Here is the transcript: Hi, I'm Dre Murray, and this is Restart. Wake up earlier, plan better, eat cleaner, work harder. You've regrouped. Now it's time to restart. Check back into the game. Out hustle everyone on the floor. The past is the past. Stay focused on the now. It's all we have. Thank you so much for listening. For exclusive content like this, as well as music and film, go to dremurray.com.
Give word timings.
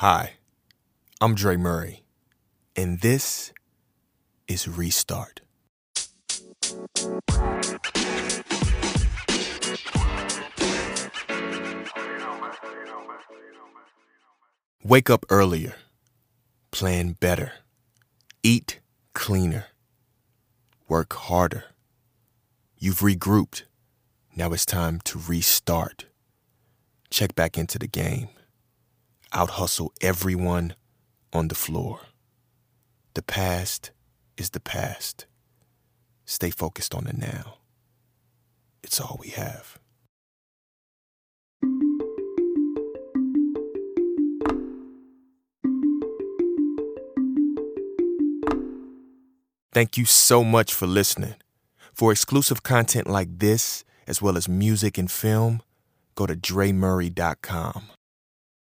Hi, 0.00 0.34
I'm 1.22 1.34
Dre 1.34 1.56
Murray, 1.56 2.04
and 2.76 3.00
this 3.00 3.50
is 4.46 4.68
Restart. 4.68 5.40
Wake 14.84 15.08
up 15.08 15.24
earlier, 15.30 15.76
plan 16.70 17.12
better, 17.12 17.52
eat 18.42 18.80
cleaner, 19.14 19.68
work 20.88 21.14
harder. 21.14 21.64
You've 22.76 22.98
regrouped. 22.98 23.62
Now 24.36 24.52
it's 24.52 24.66
time 24.66 25.00
to 25.04 25.18
restart. 25.26 26.04
Check 27.08 27.34
back 27.34 27.56
into 27.56 27.78
the 27.78 27.88
game. 27.88 28.28
Out 29.32 29.50
hustle 29.50 29.92
everyone 30.00 30.74
on 31.32 31.48
the 31.48 31.54
floor. 31.54 32.00
The 33.14 33.22
past 33.22 33.90
is 34.36 34.50
the 34.50 34.60
past. 34.60 35.26
Stay 36.24 36.50
focused 36.50 36.94
on 36.94 37.04
the 37.04 37.12
now. 37.12 37.58
It's 38.82 39.00
all 39.00 39.18
we 39.20 39.28
have. 39.30 39.78
Thank 49.72 49.98
you 49.98 50.06
so 50.06 50.42
much 50.42 50.72
for 50.72 50.86
listening. 50.86 51.34
For 51.92 52.10
exclusive 52.10 52.62
content 52.62 53.06
like 53.08 53.38
this, 53.38 53.84
as 54.06 54.22
well 54.22 54.38
as 54.38 54.48
music 54.48 54.96
and 54.96 55.10
film, 55.10 55.60
go 56.14 56.24
to 56.24 56.34
dremurray.com. 56.34 57.95